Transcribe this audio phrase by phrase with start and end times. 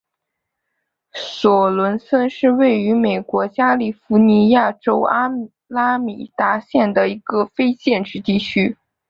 [1.13, 5.29] 索伦森是位于美国加利福尼亚州阿
[5.67, 8.75] 拉米达县的一个非建制地区。